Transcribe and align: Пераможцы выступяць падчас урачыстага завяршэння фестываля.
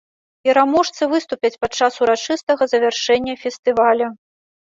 Пераможцы 0.47 1.03
выступяць 1.11 1.59
падчас 1.65 1.99
урачыстага 2.05 2.63
завяршэння 2.73 3.33
фестываля. 3.45 4.07